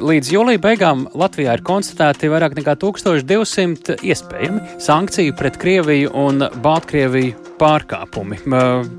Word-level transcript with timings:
Līdz 0.00 0.30
jūlija 0.32 0.60
beigām 0.62 1.02
Latvijā 1.18 1.54
ir 1.56 1.62
konstatēti 1.66 2.30
vairāk 2.32 2.54
nekā 2.56 2.74
1200 2.80 3.98
iespējami 4.06 4.78
sankciju 4.80 5.34
pret 5.36 5.58
Krieviju 5.60 6.12
un 6.16 6.46
Baltkrieviju 6.64 7.56
pārkāpumi. 7.60 8.40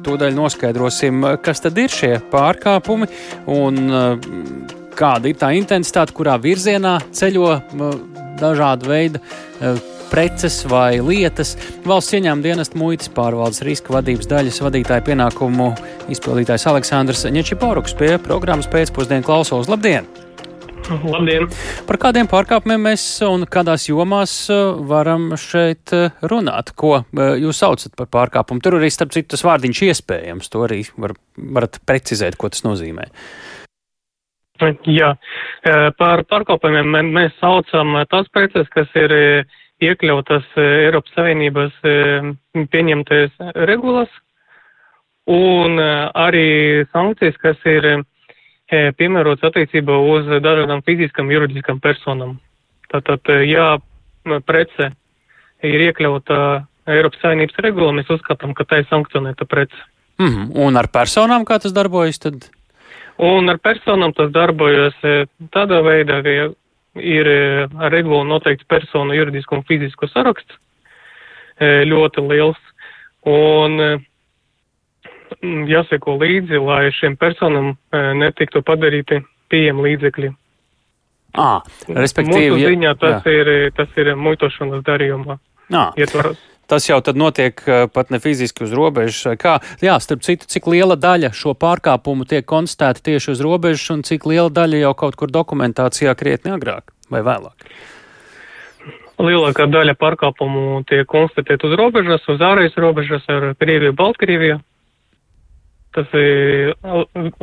Tūdaļ 0.05 0.35
noskaidrosim, 0.37 1.25
kas 1.41 1.63
tad 1.65 1.79
ir 1.81 1.89
šie 1.93 2.13
pārkāpumi 2.31 3.09
un 3.49 3.81
kāda 4.97 5.31
ir 5.31 5.39
tā 5.41 5.53
intensitāte, 5.57 6.13
kurā 6.17 6.37
virzienā 6.41 6.99
ceļo 7.17 7.55
dažāda 8.41 8.91
veida 8.91 9.23
preces 10.11 10.61
vai 10.67 10.99
lietas. 10.99 11.55
Valsts 11.87 12.17
ieņēmuma 12.17 12.45
dienesta 12.45 12.77
muitas 12.77 13.09
pārvaldes 13.15 13.63
riska 13.65 13.95
vadības 13.95 14.29
daļas 14.29 14.59
vadītāja 14.65 15.05
pienākumu 15.07 15.71
izpildītājs 16.13 16.67
Aleksandrs 16.69 17.29
Ņečiporuks 17.31 17.95
pie 17.97 18.17
programmas 18.21 18.69
pēcpusdienu 18.69 19.25
klausos. 19.25 19.71
Labdien! 19.71 20.20
Labdien! 20.91 21.47
Par 21.87 21.97
kādiem 22.01 22.27
pārkāpumiem 22.31 22.89
mēs 22.89 23.03
un 23.23 23.45
kādās 23.49 23.87
jomās 23.87 24.33
uh, 24.51 24.75
varam 24.87 25.29
šeit 25.39 25.93
uh, 25.95 26.11
runāt? 26.27 26.73
Ko 26.75 26.93
uh, 26.99 27.21
jūs 27.39 27.61
saucat 27.63 27.95
par 27.99 28.09
pārkāpumu? 28.11 28.63
Tur 28.63 28.79
arī, 28.79 28.91
starp 28.91 29.13
citu, 29.15 29.31
tas 29.33 29.45
vārdiņš 29.47 29.83
iespējams. 29.87 30.51
To 30.51 30.65
arī 30.67 30.81
var, 30.99 31.15
varat 31.37 31.79
precizēt, 31.87 32.37
ko 32.39 32.51
tas 32.51 32.65
nozīmē. 32.67 33.07
Jā, 34.85 35.15
par 35.97 36.21
pārkāpumiem 36.29 36.91
mēs 37.15 37.31
saucam 37.39 37.95
tās 38.11 38.27
preces, 38.29 38.67
kas 38.69 38.91
ir 38.93 39.13
iekļautas 39.81 40.51
Eiropas 40.61 41.15
Savienības 41.17 41.79
pieņemtais 42.69 43.41
regulas 43.71 44.11
un 45.33 45.81
arī 45.81 46.85
sankcijas, 46.91 47.41
kas 47.41 47.65
ir 47.73 47.89
piemērots 48.71 49.43
attiecībā 49.43 49.97
uz 50.13 50.29
dažādām 50.41 50.83
fiziskām 50.87 51.31
juridiskām 51.31 51.79
personām. 51.83 52.37
Tātad, 52.91 53.27
ja 53.47 53.77
prece 54.45 54.91
ir 55.63 55.83
iekļauta 55.89 56.37
Eiropas 56.91 57.21
Savienības 57.21 57.59
regulā, 57.63 57.91
mēs 57.95 58.09
uzskatām, 58.11 58.55
ka 58.57 58.65
tā 58.65 58.81
ir 58.81 58.87
sankcionēta 58.89 59.45
prece. 59.45 59.77
Mm 60.19 60.27
-hmm. 60.27 60.47
Un 60.65 60.77
ar 60.77 60.87
personām 60.87 61.45
kā 61.45 61.59
tas 61.59 61.73
darbojas 61.73 62.19
tad? 62.19 62.49
Un 63.17 63.49
ar 63.49 63.57
personām 63.57 64.13
tas 64.13 64.31
darbojas 64.31 64.93
tādā 65.51 65.81
veidā, 65.83 66.23
ka 66.23 66.53
ir 66.99 67.27
ar 67.79 67.91
regulu 67.91 68.23
noteikts 68.23 68.67
personu 68.67 69.13
juridisku 69.13 69.55
un 69.55 69.63
fizisku 69.63 70.07
saraksts 70.07 70.57
ļoti 71.61 72.27
liels. 72.27 72.57
Un 73.25 74.01
jāseko 75.41 76.17
līdzi, 76.21 76.59
lai 76.61 76.91
šiem 76.95 77.17
personam 77.19 77.73
e, 77.73 78.03
netiktu 78.19 78.63
padarīti 78.65 79.21
pieejami 79.51 79.87
līdzekļi. 79.87 80.31
À, 81.39 81.61
respektīvi, 81.87 82.55
Mūsu 82.57 82.71
ziņā 82.73 82.95
tas 82.99 83.27
jā. 83.27 83.35
ir, 83.39 83.51
tas 83.75 83.91
ir 83.99 84.13
muitošanas 84.19 84.83
darījumā. 84.87 85.37
Ietvaros. 85.71 86.39
Tas 86.71 86.85
jau 86.87 87.01
tad 87.03 87.17
notiek 87.19 87.59
e, 87.67 87.77
pat 87.91 88.11
ne 88.11 88.19
fiziski 88.23 88.63
uz 88.63 88.71
robežas. 88.75 89.35
Kā, 89.39 89.57
jā, 89.83 89.97
starp 90.03 90.23
citu, 90.23 90.47
cik 90.51 90.69
liela 90.71 90.95
daļa 90.99 91.33
šo 91.35 91.51
pārkāpumu 91.59 92.27
tiek 92.27 92.47
konstatēta 92.47 93.03
tieši 93.09 93.33
uz 93.33 93.43
robežas 93.43 93.89
un 93.91 94.05
cik 94.07 94.27
liela 94.31 94.51
daļa 94.51 94.85
jau 94.85 94.93
kaut 95.03 95.17
kur 95.19 95.31
dokumentācijā 95.31 96.15
krietni 96.19 96.53
agrāk 96.55 96.93
vai 97.11 97.23
vēlāk? 97.27 97.67
Lielākā 99.21 99.67
daļa 99.69 99.97
pārkāpumu 99.99 100.81
tiek 100.89 101.03
konstatēta 101.11 101.67
uz 101.67 101.75
robežas, 101.77 102.23
uz 102.31 102.39
ārējas 102.41 102.79
robežas 102.79 103.27
ar 103.29 103.51
Krieviju, 103.59 103.93
Baltkrieviju. 103.99 104.61
Tas 105.91 106.07
ir 106.15 106.71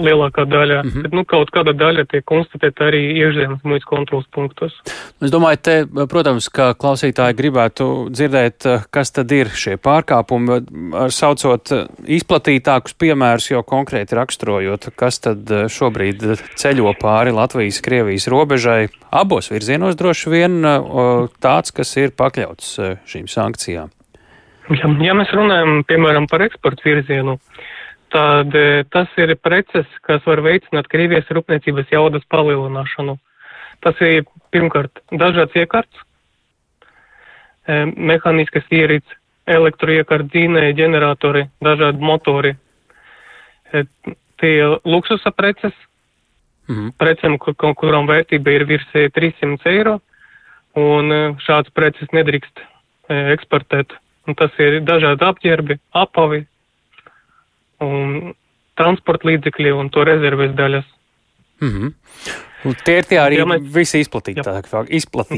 lielākā 0.01 0.47
daļa, 0.49 0.79
mm 0.81 0.89
-hmm. 0.89 1.03
bet 1.05 1.17
nu, 1.19 1.25
kaut 1.29 1.51
kāda 1.53 1.75
daļa 1.77 2.07
tiek 2.09 2.25
konstatēta 2.25 2.87
arī 2.89 3.03
iekšzemes 3.21 3.61
muitas 3.69 3.85
kontrolas 3.85 4.25
punktos. 4.33 4.73
Es 5.21 5.35
domāju, 5.35 5.61
te, 5.61 5.75
protams, 6.09 6.49
ka 6.49 6.71
klausītāji 6.73 7.37
gribētu 7.37 8.09
dzirdēt, 8.09 8.65
kas 8.91 9.13
tad 9.13 9.33
ir 9.37 9.53
šie 9.53 9.77
pārkāpumi, 9.77 10.63
saucot 11.13 11.75
izplatītākus 12.09 12.97
piemērus, 12.97 13.51
jau 13.53 13.63
konkrēti 13.63 14.17
raksturojot, 14.17 14.91
kas 14.97 15.21
tad 15.21 15.45
šobrīd 15.69 16.25
ceļo 16.57 16.97
pāri 17.03 17.37
Latvijas-Krievijas 17.37 18.31
robežai 18.33 18.89
abos 19.13 19.53
virzienos 19.53 19.97
droši 19.97 20.31
vien 20.33 20.63
tāds, 21.45 21.77
kas 21.77 21.97
ir 22.01 22.17
pakļauts 22.17 22.79
šīm 23.05 23.29
sankcijām. 23.29 23.93
Ja, 24.69 24.89
ja 25.05 25.13
mēs 25.17 25.33
runājam, 25.33 25.83
piemēram, 25.89 26.27
par 26.29 26.43
eksporta 26.45 26.85
virzienu, 26.85 27.37
uh, 27.37 27.67
tad 28.13 28.55
e, 28.55 28.85
tas 28.93 29.09
ir 29.21 29.35
preces, 29.43 29.87
kas 30.07 30.25
var 30.27 30.43
veicināt 30.45 30.89
Krievijas 30.93 31.29
rūpniecības 31.35 31.93
jaudas 31.93 32.25
palielināšanu. 32.33 33.17
Tas 33.85 34.01
ir 34.05 34.25
pirmkārt 34.55 35.03
dažāds 35.13 35.57
iekārts, 35.59 36.05
e, 37.69 37.85
mehāniskas 37.95 38.67
ierīces, 38.75 39.19
elektroiekārts, 39.49 40.29
dzinēji, 40.33 40.77
ģeneratori, 40.81 41.47
dažādi 41.65 42.05
motori. 42.05 42.55
E, 43.73 43.85
tie 44.41 44.57
luksusa 44.85 45.33
preces, 45.33 45.75
mm 46.69 46.75
-hmm. 46.75 46.93
precēm, 46.99 47.39
kur, 47.39 47.55
kurām 47.55 48.07
vērtība 48.09 48.51
ir 48.51 48.65
virs 48.65 48.91
300 48.93 49.73
eiro, 49.73 50.01
un 50.77 51.37
šāds 51.47 51.71
preces 51.75 52.09
nedrīkst 52.13 52.61
eksportēt. 53.09 53.93
Un 54.29 54.35
tas 54.35 54.53
ir 54.61 54.83
dažādi 54.85 55.25
apģērbi, 55.25 55.79
apavi, 55.97 56.47
un 57.85 58.35
transporta 58.79 59.29
līdzekļi 59.29 59.73
un 59.75 59.91
to 59.91 60.05
rezerves 60.07 60.55
daļas. 60.59 60.87
Mm 61.61 61.73
-hmm. 61.73 61.93
Tie 62.59 62.97
ir 62.99 63.07
tie 63.07 63.19
arī 63.23 63.39
mēs, 63.47 63.63
visi 63.71 64.01
izplatītākie. 64.03 64.43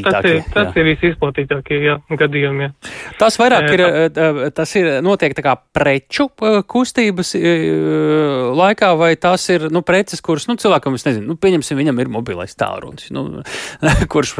tas 0.09 0.29
ir, 0.31 0.39
tas 0.55 0.71
jā. 0.71 0.81
ir 0.81 0.87
visi 0.89 1.11
izplatītākie 1.11 1.81
jā, 1.85 1.97
gadījumi. 2.23 2.65
Jā. 2.65 2.71
Tas 3.21 3.37
vairāk 3.41 3.67
ir, 3.75 3.83
tas 4.57 4.73
ir 4.81 4.89
notiek 5.05 5.35
tā 5.37 5.45
kā 5.45 5.55
preču 5.77 6.31
kustības 6.71 7.35
laikā, 8.57 8.93
vai 8.97 9.11
tas 9.21 9.45
ir, 9.53 9.67
nu, 9.75 9.83
preces, 9.85 10.23
kuras, 10.25 10.47
nu, 10.49 10.57
cilvēkam, 10.61 10.97
es 10.97 11.05
nezinu, 11.09 11.27
nu, 11.35 11.37
pieņemsim, 11.41 11.77
viņam 11.83 12.01
ir 12.01 12.13
mobilais 12.17 12.57
tālrunis, 12.57 13.11
nu, 13.13 13.45
kurš 14.13 14.33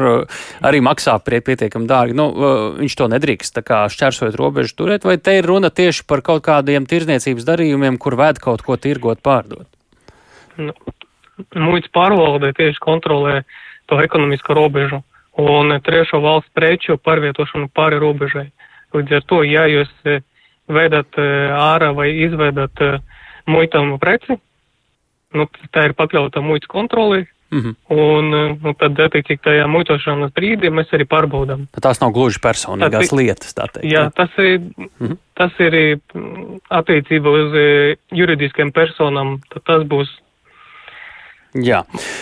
arī 0.65 0.81
maksā 0.81 1.19
pietiekam 1.21 1.85
dārgi. 1.89 2.17
Nu, 2.17 2.31
viņš 2.79 2.97
to 2.97 3.09
nedrīkst, 3.13 3.53
tā 3.59 3.65
kā 3.67 3.83
šķērsojot 3.93 4.39
robežu 4.41 4.79
turēt, 4.81 5.05
vai 5.05 5.19
te 5.21 5.37
ir 5.37 5.45
runa 5.51 5.69
tieši 5.69 6.07
par 6.09 6.25
kaut 6.25 6.41
kādiem 6.49 6.89
tirzniecības 6.89 7.45
darījumiem, 7.45 8.01
kur 8.01 8.17
vēd 8.17 8.41
kaut 8.41 8.65
ko 8.65 8.79
tirgot, 8.81 9.21
pārdot? 9.21 9.69
Nu 10.57 10.73
muitas 11.55 11.91
pārvalde 11.91 12.53
tieši 12.57 12.79
kontrolē 12.79 13.41
to 13.85 14.01
ekonomisko 14.01 14.53
robežu 14.53 15.01
un 15.37 15.79
trešo 15.83 16.19
valstu 16.21 16.51
preču 16.53 16.97
pārvietošanu 16.97 17.71
pāri 17.75 17.99
robežai. 18.01 18.49
Līdz 18.95 19.19
ar 19.19 19.27
to, 19.27 19.41
ja 19.47 19.65
jūs 19.71 19.91
e, 20.03 20.19
vedat 20.67 21.19
e, 21.19 21.27
ārā 21.55 21.91
vai 21.95 22.09
izvedat 22.25 22.81
e, 22.83 22.97
muitam 23.47 23.93
preci, 24.01 24.35
nu, 25.35 25.47
tā 25.71 25.87
ir 25.87 25.95
pakļauta 25.99 26.43
muitas 26.43 26.71
kontrolē, 26.71 27.25
Mm 27.51 27.59
-hmm. 27.59 27.75
Un 27.87 28.29
nu, 28.63 28.73
tad, 28.79 28.99
attiecīgi, 28.99 29.41
tajā 29.43 29.67
muitošanas 29.67 30.31
brīdī 30.31 30.69
mēs 30.71 30.87
arī 30.95 31.03
pārbaudām. 31.03 31.65
Tās 31.81 31.99
nav 31.99 32.13
gluži 32.15 32.39
personīgās 32.39 33.11
tā, 33.11 33.17
lietas, 33.17 33.51
tā 33.53 33.65
teikt. 33.67 33.91
Jā, 33.91 34.09
tas 34.15 34.29
ir, 34.37 34.59
mm 34.59 34.87
-hmm. 34.99 35.17
tas 35.35 35.51
ir 35.59 35.99
attiecībā 36.69 37.29
uz 37.41 37.51
juridiskiem 38.11 38.71
personām, 38.71 39.39
tad 39.53 39.63
tas 39.63 39.83
būs 39.83 40.07
Jā. 41.51 41.81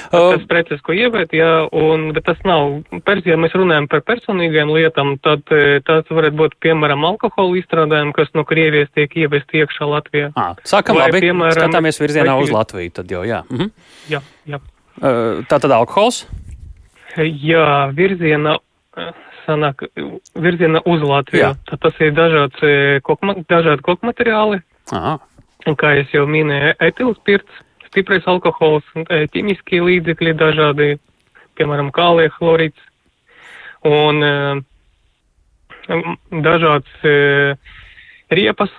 Tas 0.09 0.45
preces, 0.49 0.79
ko 0.81 0.93
ievēt, 0.97 1.35
jā, 1.37 1.67
un, 1.77 2.07
bet 2.15 2.25
tas 2.25 2.39
nav, 2.47 2.79
pers, 3.05 3.27
ja 3.29 3.35
mēs 3.37 3.53
runājam 3.53 3.85
par 3.91 4.01
personīgiem 4.07 4.71
lietām, 4.73 5.13
tad 5.21 5.43
tas 5.45 6.09
varētu 6.09 6.37
būt, 6.39 6.55
piemēram, 6.65 7.05
alkohola 7.11 7.59
izstrādājumi, 7.61 8.15
kas 8.17 8.33
no 8.33 8.41
Krievijas 8.49 8.89
tiek 8.97 9.13
ievest 9.21 9.53
iekšā 9.53 9.85
Latvijā. 9.85 10.31
À, 10.33 10.55
sākam 10.65 10.97
Vai, 10.97 11.11
labi, 11.11 11.21
piemēram, 11.27 11.61
skatāmies 11.61 12.01
virzienā 12.01 12.33
vai, 12.33 12.47
uz 12.47 12.55
Latviju, 12.55 12.95
tad 12.97 13.13
jau, 13.13 13.21
jā. 13.27 13.43
Mhm. 13.53 13.69
Jā, 14.09 14.23
jā. 14.49 14.61
Tā 14.99 15.61
tad 15.61 15.77
alkohols? 15.77 16.23
Jā, 17.21 17.69
virziena, 17.93 18.57
sanāk, 19.45 19.85
virziena 20.41 20.81
uz 20.89 21.05
Latviju. 21.05 21.45
Jā. 21.45 21.53
Tad 21.69 21.85
tas 21.85 22.01
ir 22.01 22.17
dažāds, 22.17 22.65
kokma, 23.05 23.37
dažādi 23.49 23.85
kokmateriāli. 23.85 24.63
Aha. 24.97 25.19
Kā 25.77 25.93
jau 26.09 26.25
minēju, 26.25 26.73
etilspirts 26.81 27.65
stiprais 27.89 28.27
alkohols, 28.29 28.85
e, 28.95 29.25
ķīmiskie 29.33 29.81
līdzekļi 29.85 30.35
dažādi, 30.39 30.91
piemēram, 31.59 31.91
kālija 31.95 32.33
chlorīds 32.37 32.85
un 33.87 34.23
e, 34.25 34.35
dažāds 36.45 37.07
e, 37.07 37.55
riepas, 38.33 38.71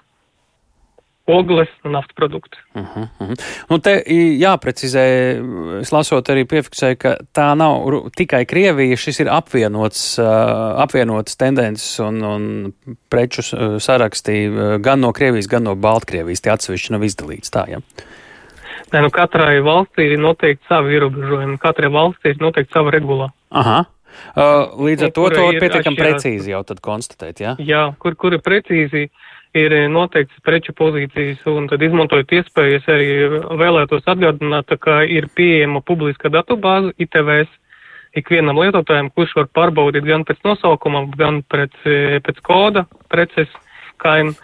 ogles 1.30 1.68
un 1.86 1.92
naftas 1.94 2.14
produkti. 2.18 2.58
Uh 2.74 2.82
-huh, 2.82 3.08
uh 3.20 3.28
-huh. 3.28 3.40
Nu, 3.68 3.78
te 3.78 4.02
jāprecizē, 4.38 5.04
es 5.80 5.92
lasot 5.92 6.28
arī 6.28 6.44
piefiksēju, 6.44 6.96
ka 6.96 7.16
tā 7.34 7.54
nav 7.54 8.10
tikai 8.16 8.44
Krievija, 8.44 8.96
šis 8.96 9.20
ir 9.20 9.28
apvienots, 9.30 10.18
apvienots 10.76 11.36
tendences 11.36 11.98
un, 11.98 12.24
un 12.24 12.72
preču 13.08 13.42
sarakstī 13.78 14.50
gan 14.80 15.00
no 15.00 15.12
Krievijas, 15.12 15.46
gan 15.46 15.62
no 15.62 15.74
Baltkrievijas. 15.74 16.40
Tie 16.40 16.52
atsevišķi 16.52 16.92
nav 16.92 17.00
izdalīts 17.02 17.50
tā, 17.50 17.70
ja? 17.70 17.78
Nē, 18.90 19.04
nu 19.06 19.10
katrai 19.14 19.60
valstī 19.62 20.08
ir 20.10 20.20
noteikti 20.20 20.66
savi 20.68 20.96
ierobežojumi, 20.98 21.58
katrai 21.62 21.90
valstī 21.94 22.34
ir 22.34 22.42
noteikti 22.42 22.74
sava 22.74 22.92
regulā. 22.94 23.30
Aha. 23.50 23.84
Uh, 24.34 24.72
līdz 24.88 25.06
ar 25.06 25.12
to 25.14 25.28
to 25.30 25.44
ir 25.54 25.60
pietiekami 25.62 25.98
precīzi 25.98 26.50
jau 26.50 26.64
tad 26.66 26.80
konstatēt, 26.82 27.42
jā? 27.44 27.54
Jā, 27.62 27.84
kur, 28.02 28.16
kur 28.18 28.34
ir 28.34 28.42
precīzi 28.42 29.06
ir 29.54 29.74
noteikts 29.90 30.42
preču 30.46 30.74
pozīcijas, 30.78 31.42
un 31.50 31.66
tad 31.70 31.82
izmantojot 31.82 32.34
iespējas 32.40 32.86
arī 32.90 33.08
vēlētos 33.62 34.06
atgādināt, 34.10 34.74
kā 34.82 35.00
ir 35.06 35.30
pieejama 35.34 35.82
publiska 35.86 36.30
datubāze 36.30 36.92
ITVS 36.98 37.50
ikvienam 38.18 38.58
lietotājam, 38.58 39.10
kurš 39.14 39.34
var 39.38 39.50
pārbaudīt 39.54 40.06
gan 40.06 40.24
pēc 40.26 40.42
nosaukuma, 40.46 41.04
gan 41.18 41.42
pēc, 41.42 41.74
eh, 41.86 42.18
pēc 42.26 42.40
koda 42.42 42.86
preces 43.08 43.50
kaim, 43.98 44.34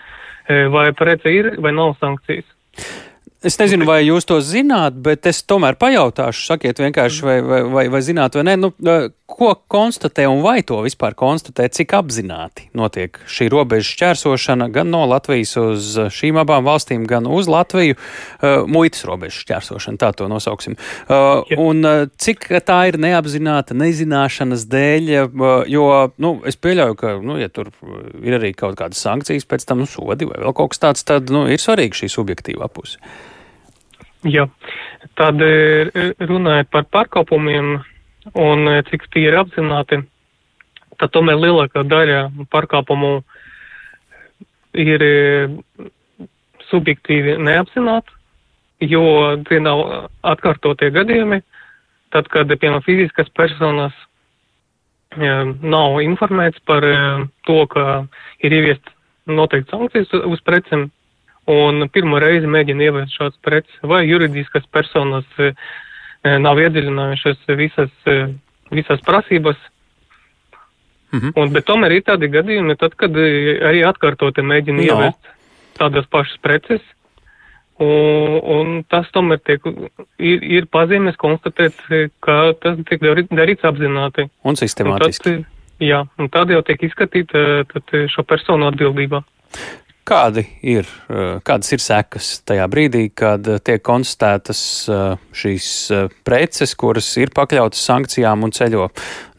eh, 0.49 0.67
vai 0.69 0.93
prece 0.93 1.27
ir 1.27 1.57
vai 1.61 1.73
nav 1.73 1.97
sankcijas. 2.01 2.47
Es 3.47 3.55
nezinu, 3.61 3.87
vai 3.87 4.01
jūs 4.03 4.27
to 4.27 4.41
zināt, 4.43 4.97
bet 4.99 5.27
es 5.31 5.45
tomēr 5.47 5.77
pajautāšu, 5.79 6.49
sakiet 6.49 6.81
vienkārši, 6.83 7.23
vai, 7.23 7.37
vai, 7.45 7.61
vai, 7.71 7.85
vai 7.95 8.01
zināt, 8.03 8.35
vai 8.35 8.43
nē, 8.49 8.55
nu, 8.59 8.71
ko 9.27 9.53
konstatē 9.71 10.25
un 10.27 10.41
vai 10.43 10.65
to 10.67 10.81
vispār 10.83 11.15
konstatē, 11.19 11.69
cik 11.71 11.95
apzināti 11.95 12.67
notiek 12.79 13.21
šī 13.31 13.47
robeža 13.53 13.93
šķērsošana 13.93 14.67
gan 14.75 14.91
no 14.91 15.05
Latvijas 15.07 15.55
uz 15.63 15.93
šīm 16.17 16.41
abām 16.43 16.67
valstīm, 16.67 17.05
gan 17.07 17.29
uz 17.31 17.47
Latviju, 17.51 17.95
uh, 17.99 18.65
muitas 18.67 19.05
robeža 19.07 19.39
šķērsošana, 19.45 20.01
tā 20.03 20.11
to 20.19 20.27
nosauksim. 20.33 20.75
Uh, 21.07 21.47
un 21.63 21.87
cik 22.19 22.49
tā 22.67 22.81
ir 22.91 22.99
neapzināta, 23.03 23.79
nezināšanas 23.79 24.67
dēļ, 24.75 25.13
uh, 25.23 25.55
jo, 25.71 25.87
nu, 26.19 26.35
es 26.51 26.59
pieļauju, 26.59 26.99
ka, 26.99 27.15
nu, 27.23 27.39
ja 27.39 27.53
tur 27.53 27.71
ir 28.25 28.41
arī 28.41 28.51
kaut 28.59 28.75
kādas 28.83 29.07
sankcijas, 29.07 29.47
pēc 29.47 29.71
tam 29.71 29.85
nu, 29.85 29.91
sodi 29.91 30.27
vai 30.27 30.43
vēl 30.43 30.57
kaut 30.57 30.75
kas 30.75 30.83
tāds, 30.89 31.07
tad, 31.07 31.31
nu, 31.31 31.47
ir 31.47 31.63
svarīgi 31.63 32.03
šī 32.03 32.15
subjektīvā 32.19 32.73
puse. 32.75 32.99
Jā, 34.25 34.47
tad 35.19 35.43
eh, 35.45 35.91
runājot 36.25 36.71
par 36.73 36.87
pārkāpumiem 36.95 37.77
un 38.33 38.69
eh, 38.71 38.83
cik 38.89 39.05
tie 39.13 39.27
ir 39.29 39.37
apzināti, 39.37 40.01
tad 40.97 41.13
tomēr 41.13 41.37
lielākā 41.43 41.85
daļa 41.85 42.23
pārkāpumu 42.51 43.21
ir 44.77 45.03
subjektīvi 46.71 47.37
neapzināti, 47.41 48.13
jo 48.85 49.05
tie 49.49 49.61
nav 49.61 50.09
atkārtotie 50.25 50.91
gadījumi, 50.93 51.41
tad, 52.13 52.29
kad, 52.33 52.49
piemēram, 52.49 52.85
fiziskas 52.85 53.31
personas 53.37 53.95
nav 55.17 56.01
informēts 56.05 56.61
par 56.69 56.85
to, 57.49 57.61
ka 57.73 58.05
ir 58.45 58.53
ieviest 58.53 58.93
noteikti 59.27 59.73
sankcijas 59.73 60.13
uz 60.29 60.43
precēm, 60.45 60.91
un 61.47 61.89
pirmo 61.93 62.19
reizi 62.23 62.47
mēģina 62.51 62.89
ieviest 62.89 63.15
šādas 63.19 63.39
preces, 63.45 63.77
vai 63.83 64.05
juridiskas 64.09 64.67
personas 64.73 65.25
eh, 65.39 65.53
eh, 66.25 66.39
nav 66.43 66.59
iedziļinājušas 66.59 67.45
visas, 67.59 67.93
eh, 68.11 68.27
visas 68.75 69.01
prasības. 69.07 69.57
Mhm. 71.15 71.31
Un, 71.39 71.53
bet 71.55 71.65
tomēr 71.69 71.95
ir 71.97 72.03
tādi 72.03 72.29
gadījumi, 72.33 72.75
tad, 72.81 72.97
kad 72.99 73.15
arī 73.15 73.85
atkārtoti 73.87 74.43
mēģina 74.43 74.83
No. 74.83 74.87
ieviest 74.91 75.31
tādas 75.79 76.07
pašas 76.11 76.37
preces, 76.43 76.83
un, 77.79 78.41
un 78.43 78.83
tas 78.91 79.07
tomēr 79.15 79.39
tiek, 79.45 79.61
ir, 80.19 80.43
ir 80.59 80.67
pazīmes 80.73 81.17
konstatēt, 81.21 81.77
ka 82.25 82.53
tas 82.61 82.79
tiek 82.89 83.01
darīt- 83.05 83.31
darīts 83.31 83.65
apzināti. 83.69 84.27
Un 84.43 84.51
Un 84.51 84.55
tad, 84.57 84.65
sistemātiski. 84.65 85.45
jā, 85.81 86.03
un 86.19 86.29
tad 86.29 86.51
jau 86.51 86.63
tiek 86.63 86.83
izskatīta 86.83 87.65
šo 88.09 88.23
personu 88.27 88.67
atbildībā. 88.73 89.23
Kādi 90.07 90.45
ir, 90.63 90.87
eh, 91.11 91.41
kādas 91.43 91.73
ir 91.75 91.81
sekas 91.83 92.27
tajā 92.47 92.69
brīdī, 92.71 93.09
kad 93.11 93.43
eh, 93.51 93.59
tiek 93.59 93.83
konstatētas 93.83 94.61
eh, 94.87 95.17
šīs 95.35 95.71
preces, 96.23 96.75
kuras 96.79 97.09
ir 97.19 97.33
pakļautas 97.35 97.81
sankcijām 97.89 98.45
un 98.47 98.53
ceļo 98.55 98.85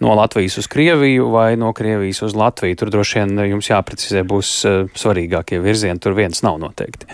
no 0.03 0.15
Latvijas 0.19 0.57
uz 0.59 0.67
Krieviju 0.67 1.29
vai 1.31 1.55
no 1.55 1.71
Krievijas 1.71 2.19
uz 2.27 2.35
Latviju? 2.35 2.75
Tur 2.81 2.91
droši 2.91 3.21
vien 3.21 3.39
jums 3.53 3.69
jāprecizē 3.71 4.25
būs 4.27 4.49
svarīgākie 4.91 5.61
virzieni, 5.63 6.01
tur 6.03 6.17
viens 6.17 6.43
nav 6.43 6.59
noteikti. 6.59 7.07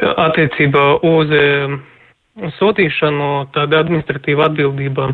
Attiecībā 0.00 0.84
uz 1.04 1.34
sodīšanu 2.56 3.28
tāda 3.52 3.82
administratīva 3.84 4.48
atbildība 4.48 5.10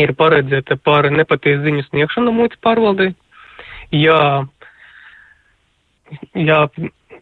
ir 0.00 0.14
paredzēta 0.16 0.78
par 0.80 1.10
nepatiesu 1.12 1.66
ziņu 1.66 1.84
sniegšanu 1.90 2.32
muitas 2.32 2.62
pārvaldei. 2.64 3.10
Ja, 3.92 4.46
ja 6.34 6.64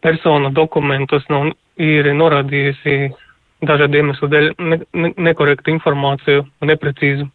persona 0.01 0.51
dokumentos 0.53 1.25
nav, 1.29 1.51
ir 1.79 2.07
norādījusi 2.15 3.09
dažādu 3.65 3.99
iemeslu 3.99 4.29
dēļ 4.31 4.49
ne, 4.59 4.79
ne, 4.93 5.11
nekorektu 5.17 5.71
informāciju 5.73 6.45
neprecīzu. 6.67 7.27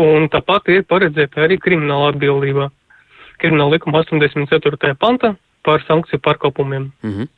Un 0.00 0.28
tāpat 0.32 0.70
ir 0.72 0.86
paredzēta 0.88 1.44
arī 1.46 1.58
krimināla 1.60 2.12
atbildība. 2.14 2.70
Krimināla 3.42 3.76
likuma 3.76 4.02
84. 4.04 4.94
panta 5.00 5.34
par 5.66 5.82
sankciju 5.86 6.22
pārkāpumiem. 6.24 6.90
Mhm. 7.02 7.30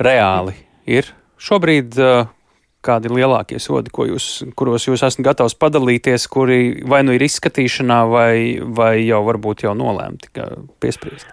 Reāli 0.00 0.56
ir 0.86 1.12
šobrīd. 1.38 1.98
eh, 1.98 2.32
Kādi 2.86 3.10
lielākie 3.10 3.58
sodi, 3.58 3.90
jūs, 3.90 4.44
kuros 4.54 4.84
jūs 4.86 5.02
esat 5.02 5.24
gatavs 5.26 5.56
padalīties, 5.58 6.28
kuri 6.30 6.84
vai 6.86 7.00
nu 7.02 7.16
ir 7.16 7.24
izskatīšanā, 7.26 7.96
vai, 8.06 8.60
vai 8.62 9.00
jau 9.02 9.24
varbūt 9.26 9.64
jau 9.64 9.72
nolēmti, 9.74 10.30
piespriesti? 10.78 11.26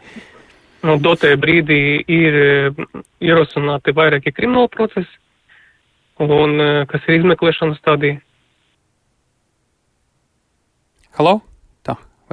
Nu, 0.83 0.97
dotajā 0.99 1.37
brīdī 1.39 1.79
ir 2.11 2.37
eh, 2.39 2.81
ierosināti 3.23 3.93
vairāki 3.95 4.33
krimināli 4.35 4.71
procesi, 4.73 5.13
un 6.19 6.59
eh, 6.59 6.83
kas 6.91 7.07
ir 7.07 7.21
izmeklēšanas 7.21 7.79
stadija. 7.79 8.19
Halo? 11.15 11.37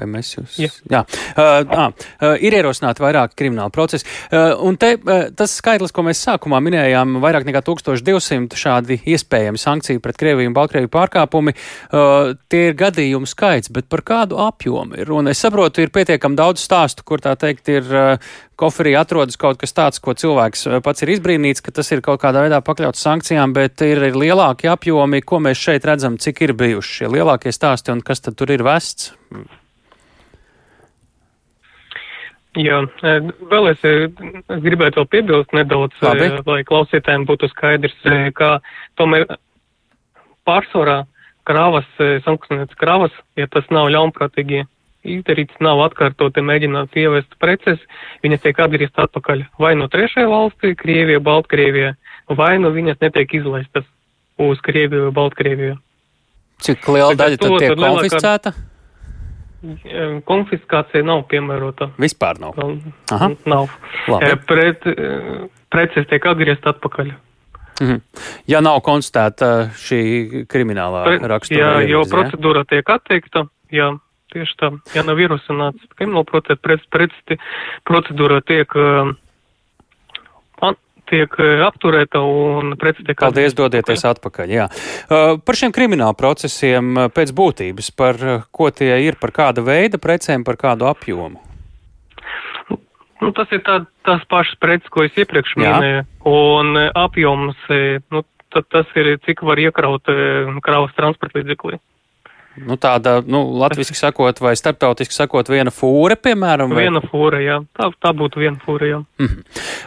Vai 0.00 0.06
mēs 0.08 0.30
jūs? 0.32 0.54
Jā. 0.56 0.70
Jā. 0.88 1.02
Uh, 1.34 1.58
ā, 1.60 1.86
uh, 1.92 2.34
ir 2.40 2.54
ierosināti 2.56 3.02
vairāki 3.04 3.36
krimināli 3.36 3.72
procesi. 3.74 4.06
Uh, 4.32 4.54
un 4.64 4.78
te 4.80 4.94
uh, 4.96 5.26
tas 5.36 5.52
skaitlis, 5.60 5.92
ko 5.92 6.04
mēs 6.06 6.22
sākumā 6.24 6.56
minējām, 6.64 7.18
vairāk 7.20 7.44
nekā 7.44 7.60
1200 7.66 8.56
šādi 8.56 8.96
iespējami 9.12 9.60
sankciju 9.60 10.00
pret 10.00 10.16
Krieviju 10.20 10.48
un 10.48 10.56
Baltkrieviju 10.56 10.92
pārkāpumi, 10.94 11.52
uh, 11.52 12.32
tie 12.48 12.62
ir 12.70 12.78
gadījumu 12.80 13.28
skaits, 13.28 13.68
bet 13.76 13.90
par 13.92 14.04
kādu 14.08 14.40
apjomu 14.40 15.02
ir? 15.02 15.12
Un 15.12 15.28
es 15.28 15.44
saprotu, 15.44 15.84
ir 15.84 15.92
pietiekami 15.92 16.40
daudz 16.40 16.64
stāstu, 16.64 17.04
kur 17.04 17.20
tā 17.20 17.36
teikt 17.36 17.68
ir 17.68 17.92
uh, 17.92 18.32
koferī 18.60 18.96
atrodas 18.96 19.36
kaut 19.40 19.60
kas 19.60 19.76
tāds, 19.76 20.00
ko 20.00 20.16
cilvēks 20.16 20.66
uh, 20.70 20.80
pats 20.84 21.04
ir 21.04 21.12
izbrīnīts, 21.18 21.60
ka 21.60 21.76
tas 21.76 21.92
ir 21.92 22.00
kaut 22.04 22.24
kādā 22.24 22.46
veidā 22.48 22.64
pakļauts 22.64 23.04
sankcijām, 23.04 23.52
bet 23.56 23.84
ir, 23.84 24.00
ir 24.08 24.16
lielāki 24.16 24.72
apjomi, 24.72 25.20
ko 25.20 25.44
mēs 25.44 25.60
šeit 25.60 25.84
redzam, 25.88 26.16
cik 26.16 26.46
ir 26.48 26.56
bijuši 26.56 27.02
šie 27.02 27.14
lielākie 27.18 27.52
stāsti 27.52 27.92
un 27.92 28.00
kas 28.00 28.24
tad 28.24 28.40
tur 28.40 28.56
ir 28.56 28.64
vests. 28.64 29.12
Jā, 32.58 32.80
eh, 33.06 33.20
vēl 33.46 33.68
es 33.70 33.84
eh, 33.86 34.08
gribētu 34.58 34.98
vēl 34.98 35.06
piebilst 35.12 35.52
nedaudz, 35.54 35.94
Labi. 36.02 36.24
eh, 36.26 36.40
lai 36.46 36.64
klausītājiem 36.66 37.26
būtu 37.28 37.46
skaidrs, 37.52 37.94
eh, 38.10 38.32
ka 38.34 38.58
tomēr 38.98 39.28
pārsvarā 40.48 41.04
krāvas, 41.46 41.86
sankcionētas 42.26 42.76
krāvas, 42.78 43.14
ja 43.38 43.46
tas 43.46 43.64
nav 43.70 43.86
ļaunprātīgi 43.94 44.64
izdarīts, 45.04 45.54
nav 45.62 45.78
atkārtoti 45.86 46.42
mēģināt 46.44 46.96
ievest 47.00 47.32
preces, 47.40 47.78
viņas 48.24 48.42
tiek 48.44 48.58
atgrieztas 48.60 49.06
atpakaļ 49.08 49.44
vai 49.62 49.74
no 49.78 49.86
trešajā 49.88 50.26
valstī, 50.28 50.74
Krievija, 50.76 51.20
Baltkrievija, 51.24 51.94
vai 52.36 52.58
nu 52.58 52.70
viņas 52.74 53.00
netiek 53.00 53.32
izlaistas 53.40 53.86
uz 54.38 54.60
Krieviju, 54.66 55.12
Baltkrieviju. 55.16 55.78
Cik 56.60 56.88
liela 56.92 57.14
daļa 57.16 57.38
tad 57.40 57.56
tiek 57.58 57.72
lielākā- 57.72 57.94
konfiscēta? 57.96 58.52
Eh, 58.52 58.79
Konfiskācija 60.24 61.04
nav 61.04 61.26
piemērota. 61.28 61.90
Vispār 62.00 62.38
nav. 62.40 62.54
Vēl 62.56 62.78
Aha. 63.12 63.28
Nav. 63.50 63.68
Labi. 64.08 64.30
Eh, 64.30 64.36
Pret, 64.48 64.86
eh, 64.86 65.48
preces 65.70 66.06
tiek 66.08 66.26
atgrieztas 66.26 66.74
atpakaļ. 66.74 67.12
Mhm. 67.80 68.00
Ja 68.48 68.60
nav 68.60 68.80
konstatēta 68.84 69.70
šī 69.76 70.46
kriminālā 70.48 71.04
Pre- 71.04 71.28
rakstura. 71.28 71.60
Jā, 71.60 71.88
jo 71.88 72.02
ievirze, 72.02 72.10
ja? 72.10 72.16
procedūra 72.16 72.64
tiek 72.68 72.84
atteikta. 72.92 73.48
Jā, 73.72 73.98
tieši 74.34 74.56
tā. 74.60 74.70
Ja 74.94 75.02
nav 75.02 75.16
ierosināts 75.16 75.80
krimināla 75.96 76.26
procesa, 76.28 76.60
pret, 76.60 76.80
pret, 76.90 77.10
procedūra 77.88 78.42
tiek, 78.44 78.68
eh, 78.76 79.00
an, 79.00 79.16
tiek 81.10 81.36
eh, 81.42 81.64
apturēta 81.66 82.22
un 82.22 82.74
preci 82.80 83.04
tiek 83.04 83.18
Paldies, 83.18 83.52
atgriezta 83.52 83.62
dodieties 83.64 84.06
atpakaļ. 84.14 84.56
Jā. 84.56 84.70
Uh, 85.10 85.36
par 85.44 85.58
šiem 85.58 85.74
krimināla 85.74 86.16
procesiem 86.18 86.94
uh, 86.96 87.12
pēc 87.12 87.34
būtības, 87.36 87.92
par 87.98 88.18
ko 88.50 88.72
tie 88.74 88.94
ir, 89.04 89.20
par 89.20 89.34
kāda 89.36 89.64
veida 89.66 90.00
precēm, 90.00 90.46
par 90.46 90.60
kādu 90.60 90.88
apjomu. 90.90 91.42
Nu, 93.20 93.32
tas 93.36 93.50
ir 93.52 93.60
tā, 93.66 93.82
tās 94.08 94.22
pašas 94.32 94.56
preces, 94.60 94.88
ko 94.92 95.04
es 95.04 95.16
iepriekš 95.20 95.56
minēju, 95.60 96.04
un 96.30 96.72
eh, 96.80 96.88
apjoms, 96.96 97.58
eh, 97.68 98.00
nu, 98.14 98.24
tas 98.50 98.88
ir, 98.98 99.12
cik 99.26 99.44
var 99.46 99.60
iekraut 99.60 100.08
eh, 100.08 100.48
kravas 100.64 100.96
transporta 100.96 101.40
līdzeklī. 101.40 101.78
Nu, 102.58 102.74
tāda, 102.80 103.20
nu, 103.26 103.44
latviski 103.60 103.94
sakot, 103.94 104.40
vai 104.42 104.56
starptautiski 104.58 105.14
sakot, 105.14 105.48
viena 105.48 105.70
fūre, 105.70 106.16
piemēram? 106.18 106.74
Vai? 106.74 106.88
Viena 106.88 107.02
fūre, 107.04 107.44
jā. 107.44 107.60
Tā, 107.78 107.92
tā 108.02 108.10
būtu 108.16 108.42
viena 108.42 108.58
fūre, 108.64 108.88
jā. 108.90 108.98
Mm 109.20 109.28
-hmm. 109.28 109.44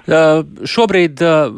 uh, 0.08 0.68
šobrīd 0.72 1.22
uh, 1.22 1.52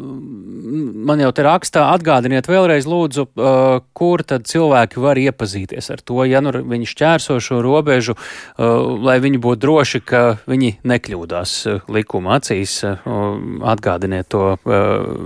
man 1.06 1.20
jau 1.20 1.30
te 1.32 1.44
rakstā 1.46 1.84
atgādiniet 1.94 2.48
vēlreiz 2.50 2.88
lūdzu, 2.90 3.26
uh, 3.28 3.80
kur 3.92 4.22
tad 4.22 4.48
cilvēki 4.50 5.00
var 5.00 5.16
iepazīties 5.16 5.90
ar 5.90 6.02
to, 6.04 6.24
ja 6.24 6.40
nu 6.40 6.50
viņi 6.50 6.90
šķērso 6.90 7.38
šo 7.40 7.62
robežu, 7.62 8.16
uh, 8.16 8.66
lai 9.06 9.18
viņi 9.20 9.38
būtu 9.38 9.62
droši, 9.62 10.00
ka 10.00 10.36
viņi 10.46 10.72
nekļūdās 10.82 11.54
uh, 11.70 11.80
likuma 11.88 12.36
acīs. 12.40 12.82
Uh, 12.84 13.38
atgādiniet 13.62 14.28
to 14.28 14.56
uh, 14.56 14.60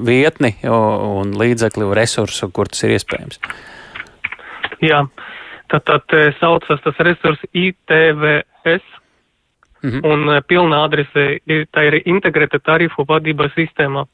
vietni 0.07 0.55
uh, 0.63 0.71
un 1.21 1.33
līdzekļu 1.41 1.95
resursu, 1.95 2.51
kur 2.53 2.69
tas 2.69 2.85
ir 2.85 2.97
iespējams. 2.99 3.41
Jā. 4.85 5.05
Tātad 5.71 6.03
eh, 6.19 6.33
saucas 6.41 6.81
tas 6.83 6.99
resurs 6.99 7.39
ITVS, 7.53 8.83
-hmm. 9.83 10.05
un 10.05 10.29
eh, 10.29 10.41
pilna 10.47 10.85
adrese 10.85 11.39
ir, 11.47 11.67
tā 11.73 11.83
ir 11.89 12.03
integrēta 12.05 12.59
tarifu 12.63 13.05
vadības 13.09 13.53
sistēma, 13.57 14.07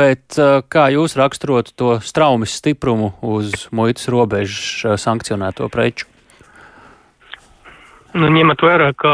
bet 0.01 0.41
kā 0.73 0.89
jūs 0.97 1.19
raksturot 1.21 1.75
to 1.77 1.99
straumes 2.01 2.57
stiprumu 2.63 3.13
uz 3.21 3.69
muitas 3.77 4.09
robežas 4.09 5.03
sankcionēto 5.05 5.69
preču? 5.69 6.09
Nu, 8.17 8.33
ņemot 8.33 8.65
vērā, 8.65 8.95
ka 8.97 9.13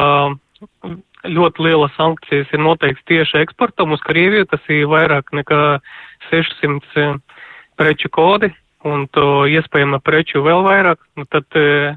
ļoti 1.26 1.64
lielas 1.64 1.94
sankcijas 1.96 2.50
ir 2.52 2.62
noteikts 2.62 3.04
tieši 3.08 3.42
eksportam 3.42 3.92
uz 3.96 4.02
Krieviju, 4.06 4.46
tas 4.50 4.62
ir 4.70 4.86
vairāk 4.90 5.32
nekā 5.34 5.78
600 6.30 7.00
eh, 7.02 7.16
preču 7.78 8.10
kodi, 8.10 8.52
un 8.86 9.06
to 9.12 9.46
iespējama 9.50 10.00
preču 10.04 10.42
vēl 10.44 10.62
vairāk, 10.66 11.00
nu 11.18 11.26
tad 11.30 11.46
eh, 11.58 11.96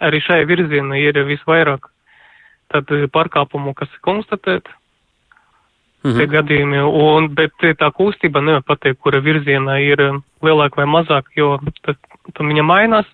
arī 0.00 0.20
šai 0.22 0.44
virzienā 0.46 1.00
ir 1.00 1.18
visvairāk 1.26 1.88
tad 2.72 2.90
eh, 2.94 3.08
pārkāpumu, 3.12 3.74
kas 3.74 3.90
ir 3.90 4.04
konstatēti. 4.06 4.78
Mhm. 6.02 6.18
Tie 6.18 6.26
gadījumi, 6.26 6.78
un, 6.82 7.28
bet 7.30 7.54
tā 7.78 7.88
kustība 7.94 8.42
nevar 8.42 8.64
pateikt, 8.66 8.98
kura 8.98 9.20
virzienā 9.22 9.78
ir 9.84 10.00
lielāka 10.42 10.82
vai 10.82 10.88
mazāka, 10.90 11.30
jo 11.38 11.58
tad, 11.86 11.98
tad 12.26 12.42
viņa 12.42 12.64
mainās, 12.66 13.06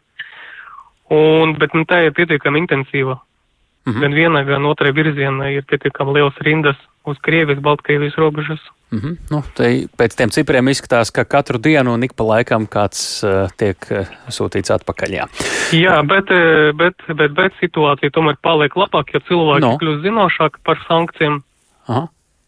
un, 1.12 1.52
bet 1.60 1.76
nu, 1.76 1.84
tā 1.88 2.06
ir 2.06 2.16
pietiekami 2.16 2.64
intensīva. 2.64 3.18
-hmm. 3.86 4.00
Gan 4.00 4.14
vienai, 4.14 4.44
gan 4.44 4.64
otrai 4.64 4.92
virzienai 4.92 5.54
ir 5.54 5.64
pietiekami 5.64 6.12
liels 6.14 6.36
rindas 6.40 6.76
uz 7.04 7.16
Krievijas, 7.22 7.60
Baltkrievijas 7.60 8.16
robežas. 8.16 8.60
Mm 8.90 8.98
-hmm. 8.98 9.16
nu, 9.30 9.42
pēc 9.98 10.16
tiem 10.16 10.30
cipriem 10.30 10.68
izskatās, 10.68 11.10
ka 11.10 11.24
katru 11.24 11.58
dienu 11.58 11.92
un 11.94 12.02
ik 12.02 12.12
pa 12.16 12.24
laikam 12.24 12.66
kāds 12.66 13.00
uh, 13.24 13.50
tiek 13.56 13.76
uh, 13.90 14.08
sūtīts 14.28 14.72
atpakaļ. 14.72 15.10
Jā, 15.12 15.26
jā 15.72 15.96
bet, 16.06 16.30
eh, 16.30 16.72
bet, 16.72 16.94
bet, 17.16 17.32
bet 17.32 17.52
situācija 17.60 18.10
tomēr 18.10 18.36
paliek 18.42 18.76
labāk, 18.76 19.12
jo 19.12 19.20
cilvēki 19.20 19.60
no. 19.60 19.76
kļūst 19.80 20.02
zinošāki 20.02 20.58
par 20.64 20.80
sankcijām. 20.88 21.42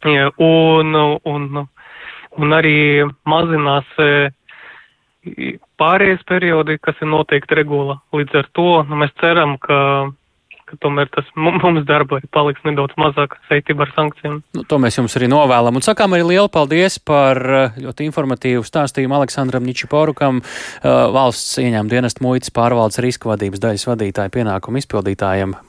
Jā, 0.04 0.30
un, 0.38 0.96
un, 1.24 1.66
un 2.36 2.52
arī 2.52 3.04
mazinās 3.24 3.84
pārējais 5.80 6.22
periodi, 6.28 6.78
kas 6.80 6.96
ir 7.02 7.08
noteikti 7.08 7.54
regula. 7.54 7.98
Līdz 8.12 8.34
ar 8.34 8.48
to 8.52 8.82
nu, 8.88 8.96
mēs 8.96 9.12
ceram, 9.20 9.58
ka 9.58 10.08
ka 10.70 10.78
tomēr 10.84 11.10
tas 11.12 11.26
mums 11.34 11.84
darba 11.88 12.20
paliks 12.34 12.62
nedaudz 12.66 12.94
mazāk 13.00 13.36
saistībā 13.48 13.86
ar 13.86 13.94
sankcijām. 13.96 14.38
Nu, 14.56 14.64
to 14.68 14.78
mēs 14.82 14.98
jums 15.00 15.16
arī 15.18 15.30
novēlam. 15.30 15.78
Un 15.78 15.84
sakām 15.84 16.14
arī 16.16 16.26
lielu 16.32 16.50
paldies 16.52 17.00
par 17.02 17.40
eh, 17.40 17.80
ļoti 17.82 18.06
informatīvu 18.08 18.64
stāstījumu 18.66 19.18
Aleksandram 19.18 19.66
Ničiporukam, 19.66 20.42
eh, 20.42 20.88
valsts 21.16 21.58
ieņēmuma 21.62 21.92
dienesta 21.92 22.24
muitas 22.24 22.54
pārvaldes 22.54 23.00
riska 23.02 23.32
vadības 23.32 23.62
daļas 23.62 23.88
vadītāja 23.90 24.34
pienākumu 24.38 24.82
izpildītājiem. 24.82 25.56